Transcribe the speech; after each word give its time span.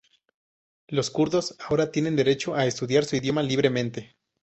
Los 0.87 1.11
kurdos 1.11 1.55
ahora 1.59 1.91
tienen 1.91 2.15
derecho 2.15 2.55
a 2.55 2.65
estudiar 2.65 3.05
su 3.05 3.17
idioma 3.17 3.43
libremente. 3.43 4.15